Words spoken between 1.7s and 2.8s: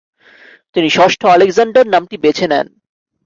নামটি বেছে নেন।